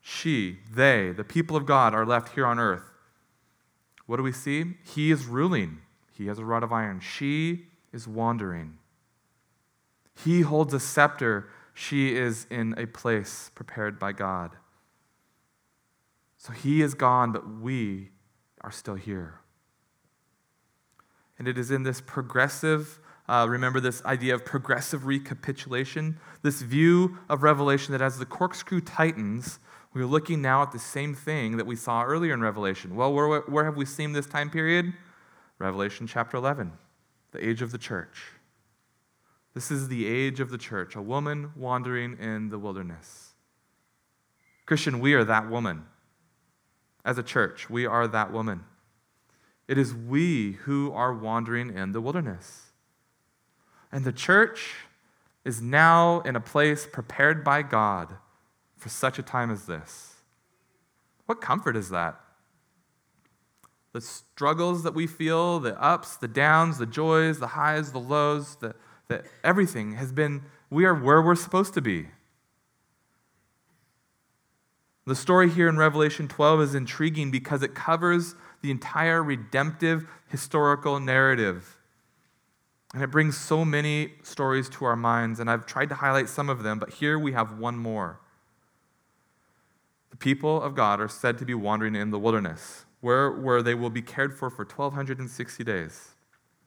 [0.00, 2.82] She, they, the people of God are left here on earth.
[4.06, 4.74] What do we see?
[4.84, 5.78] He is ruling.
[6.12, 6.98] He has a rod of iron.
[6.98, 8.78] She is wandering.
[10.24, 11.48] He holds a scepter.
[11.72, 14.56] She is in a place prepared by God.
[16.36, 18.10] So he is gone, but we
[18.62, 19.41] are still here.
[21.42, 27.18] And it is in this progressive, uh, remember this idea of progressive recapitulation, this view
[27.28, 29.58] of Revelation that as the corkscrew tightens,
[29.92, 32.94] we're looking now at the same thing that we saw earlier in Revelation.
[32.94, 34.92] Well, where, where have we seen this time period?
[35.58, 36.70] Revelation chapter 11,
[37.32, 38.22] the age of the church.
[39.52, 43.32] This is the age of the church, a woman wandering in the wilderness.
[44.64, 45.86] Christian, we are that woman.
[47.04, 48.62] As a church, we are that woman.
[49.68, 52.72] It is we who are wandering in the wilderness.
[53.90, 54.74] And the church
[55.44, 58.16] is now in a place prepared by God
[58.76, 60.14] for such a time as this.
[61.26, 62.18] What comfort is that?
[63.92, 68.56] The struggles that we feel, the ups, the downs, the joys, the highs, the lows,
[69.08, 72.08] that everything has been, we are where we're supposed to be.
[75.04, 80.98] The story here in Revelation 12 is intriguing because it covers the entire redemptive historical
[80.98, 81.76] narrative.
[82.94, 86.48] And it brings so many stories to our minds, and I've tried to highlight some
[86.48, 88.20] of them, but here we have one more.
[90.10, 93.74] The people of God are said to be wandering in the wilderness, where, where they
[93.74, 96.10] will be cared for for 1,260 days.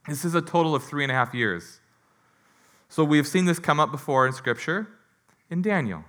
[0.07, 1.79] This is a total of three and a half years.
[2.89, 4.87] So we've seen this come up before in Scripture
[5.49, 6.03] in Daniel.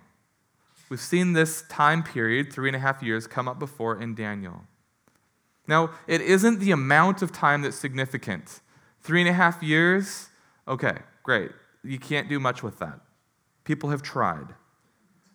[0.89, 4.65] We've seen this time period, three and a half years, come up before in Daniel.
[5.67, 8.61] Now, it isn't the amount of time that's significant.
[9.01, 10.29] Three and a half years,
[10.67, 11.51] okay, great.
[11.83, 13.01] You can't do much with that.
[13.65, 14.55] People have tried.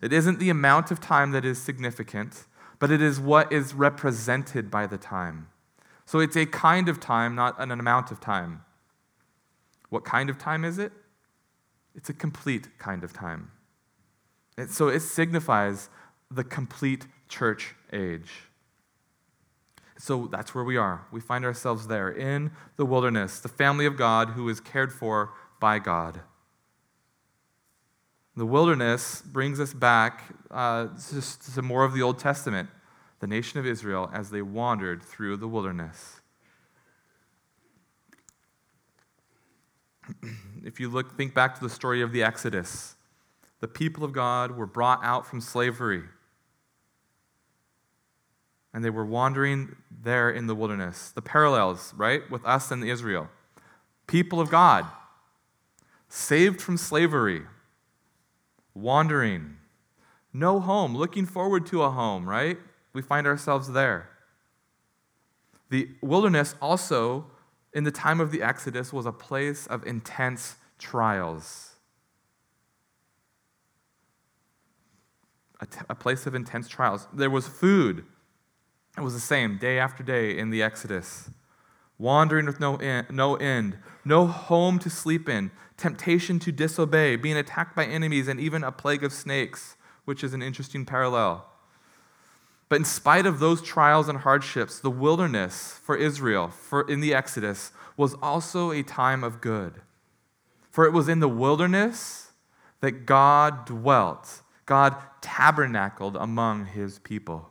[0.02, 2.46] It isn't the amount of time that is significant,
[2.80, 5.48] but it is what is represented by the time.
[6.06, 8.64] So it's a kind of time, not an amount of time.
[9.90, 10.92] What kind of time is it?
[11.96, 13.52] It's a complete kind of time.
[14.58, 15.90] And so it signifies
[16.30, 18.32] the complete church age.
[20.02, 21.06] So that's where we are.
[21.12, 25.34] We find ourselves there in the wilderness, the family of God who is cared for
[25.60, 26.22] by God.
[28.36, 30.88] The wilderness brings us back uh,
[31.54, 32.70] to, more of the Old Testament,
[33.20, 36.22] the nation of Israel as they wandered through the wilderness.
[40.66, 42.96] if you look, think back to the story of the Exodus,
[43.60, 46.06] the people of God were brought out from slavery.
[48.74, 51.12] And they were wandering there in the wilderness.
[51.12, 53.30] The parallels, right, with us and Israel.
[54.08, 54.86] People of God,
[56.08, 57.44] saved from slavery,
[58.74, 59.58] wandering,
[60.34, 62.58] no home, looking forward to a home, right?
[62.94, 64.10] We find ourselves there.
[65.70, 67.28] The wilderness also
[67.74, 71.76] in the time of the Exodus was a place of intense trials.
[75.62, 77.08] A, t- a place of intense trials.
[77.14, 78.04] There was food.
[78.98, 81.30] It was the same day after day in the Exodus.
[81.98, 87.38] Wandering with no, in, no end, no home to sleep in, temptation to disobey, being
[87.38, 91.48] attacked by enemies, and even a plague of snakes, which is an interesting parallel.
[92.70, 97.14] But in spite of those trials and hardships, the wilderness for Israel for, in the
[97.14, 99.82] Exodus was also a time of good.
[100.70, 102.32] For it was in the wilderness
[102.80, 107.51] that God dwelt, God tabernacled among his people.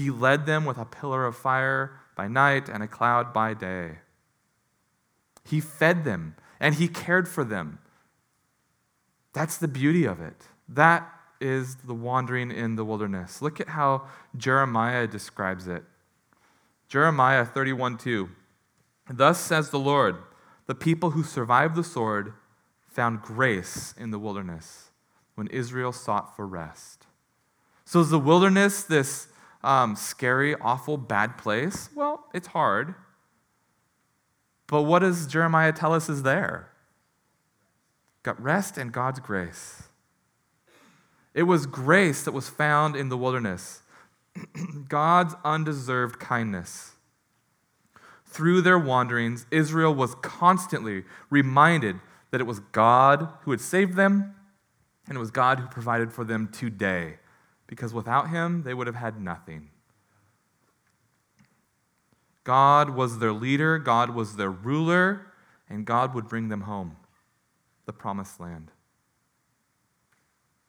[0.00, 3.98] He led them with a pillar of fire by night and a cloud by day.
[5.44, 7.80] He fed them and he cared for them.
[9.34, 10.46] That's the beauty of it.
[10.66, 11.06] That
[11.38, 13.42] is the wandering in the wilderness.
[13.42, 15.84] Look at how Jeremiah describes it.
[16.88, 18.30] Jeremiah 31 2.
[19.10, 20.16] Thus says the Lord,
[20.64, 22.32] the people who survived the sword
[22.86, 24.92] found grace in the wilderness
[25.34, 27.04] when Israel sought for rest.
[27.84, 29.26] So, is the wilderness this
[29.62, 31.90] um, scary, awful, bad place?
[31.94, 32.94] Well, it's hard.
[34.66, 36.70] But what does Jeremiah tell us is there?
[38.22, 39.84] Got rest and God's grace.
[41.34, 43.82] It was grace that was found in the wilderness,
[44.88, 46.92] God's undeserved kindness.
[48.26, 51.96] Through their wanderings, Israel was constantly reminded
[52.30, 54.34] that it was God who had saved them
[55.08, 57.18] and it was God who provided for them today,
[57.70, 59.68] because without Him, they would have had nothing.
[62.42, 65.26] God was their leader, God was their ruler,
[65.68, 66.96] and God would bring them home,
[67.86, 68.72] the promised land.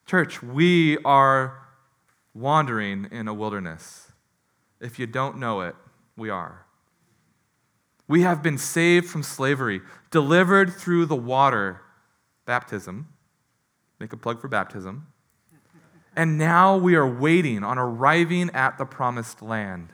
[0.06, 1.66] Church, we are
[2.34, 4.12] wandering in a wilderness.
[4.80, 5.74] If you don't know it,
[6.16, 6.66] we are.
[8.06, 9.80] We have been saved from slavery,
[10.12, 11.80] delivered through the water,
[12.46, 13.08] baptism.
[13.98, 15.11] Make a plug for baptism.
[16.14, 19.92] And now we are waiting on arriving at the promised land.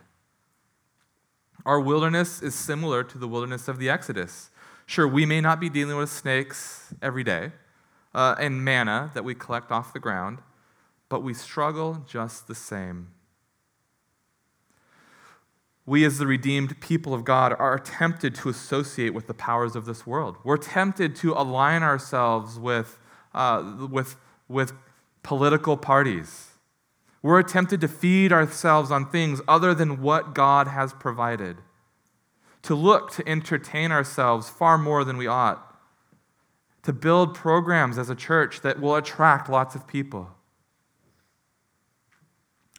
[1.64, 4.51] Our wilderness is similar to the wilderness of the Exodus.
[4.87, 7.53] Sure, we may not be dealing with snakes every day
[8.14, 10.39] uh, and manna that we collect off the ground,
[11.09, 13.09] but we struggle just the same.
[15.85, 19.85] We, as the redeemed people of God, are tempted to associate with the powers of
[19.85, 20.37] this world.
[20.45, 22.99] We're tempted to align ourselves with,
[23.35, 24.16] uh, with,
[24.49, 24.73] with
[25.29, 26.53] political parties.
[27.20, 31.59] We're tempted to feed ourselves on things other than what God has provided,
[32.62, 35.79] to look to entertain ourselves far more than we ought,
[36.83, 40.31] to build programs as a church that will attract lots of people.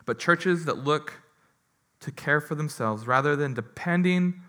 [0.08, 1.22] But churches that look
[2.00, 4.42] to care for themselves rather than depending.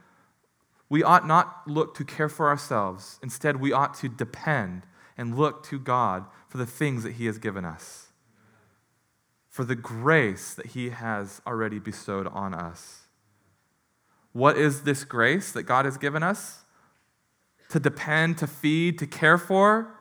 [0.89, 3.19] We ought not look to care for ourselves.
[3.23, 4.87] Instead, we ought to depend
[5.19, 8.09] and look to God for the things that He has given us,
[9.49, 13.03] for the grace that He has already bestowed on us.
[14.33, 16.65] What is this grace that God has given us?
[17.69, 19.95] To depend, to feed, to care for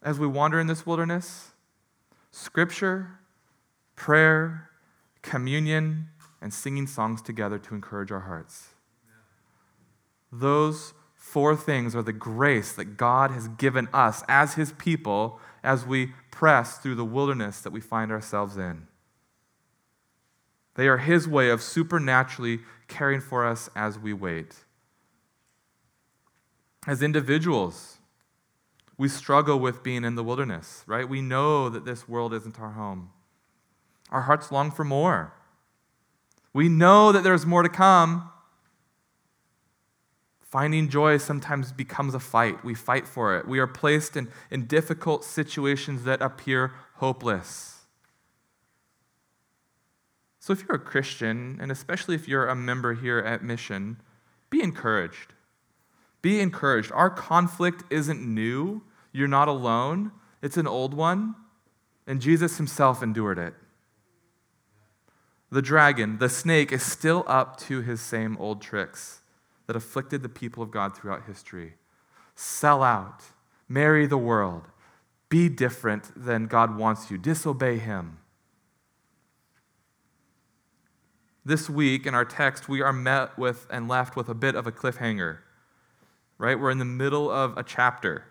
[0.00, 1.50] as we wander in this wilderness?
[2.30, 3.18] Scripture,
[3.96, 4.70] prayer,
[5.22, 6.08] communion,
[6.40, 8.68] and singing songs together to encourage our hearts.
[10.30, 10.94] Those
[11.32, 16.12] four things are the grace that God has given us as His people as we
[16.30, 18.86] press through the wilderness that we find ourselves in.
[20.74, 24.56] They are His way of supernaturally caring for us as we wait.
[26.86, 27.96] As individuals,
[28.98, 31.08] we struggle with being in the wilderness, right?
[31.08, 33.08] We know that this world isn't our home.
[34.10, 35.32] Our hearts long for more.
[36.52, 38.31] We know that there's more to come.
[40.52, 42.62] Finding joy sometimes becomes a fight.
[42.62, 43.48] We fight for it.
[43.48, 47.86] We are placed in, in difficult situations that appear hopeless.
[50.40, 53.96] So, if you're a Christian, and especially if you're a member here at Mission,
[54.50, 55.32] be encouraged.
[56.20, 56.92] Be encouraged.
[56.92, 58.82] Our conflict isn't new.
[59.10, 61.34] You're not alone, it's an old one,
[62.06, 63.54] and Jesus himself endured it
[65.50, 69.21] the dragon, the snake, is still up to his same old tricks
[69.72, 71.72] that afflicted the people of God throughout history.
[72.34, 73.22] Sell out,
[73.70, 74.64] marry the world,
[75.30, 78.18] be different than God wants you, disobey him.
[81.42, 84.66] This week in our text, we are met with and left with a bit of
[84.66, 85.38] a cliffhanger,
[86.36, 86.60] right?
[86.60, 88.24] We're in the middle of a chapter.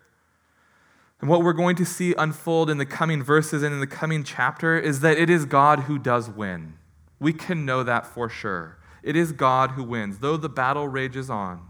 [1.20, 4.22] And what we're going to see unfold in the coming verses and in the coming
[4.22, 6.74] chapter is that it is God who does win.
[7.18, 8.78] We can know that for sure.
[9.02, 10.18] It is God who wins.
[10.18, 11.68] Though the battle rages on,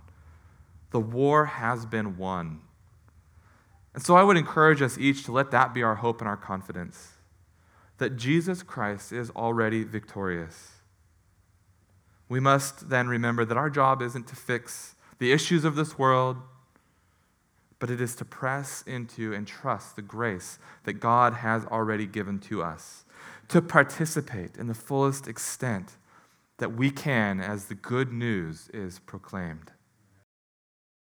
[0.91, 2.61] the war has been won.
[3.95, 6.37] And so I would encourage us each to let that be our hope and our
[6.37, 7.13] confidence
[7.99, 10.73] that Jesus Christ is already victorious.
[12.29, 16.39] We must then remember that our job isn't to fix the issues of this world,
[17.79, 22.39] but it is to press into and trust the grace that God has already given
[22.41, 23.05] to us
[23.49, 25.97] to participate in the fullest extent
[26.63, 29.73] that we can as the good news is proclaimed.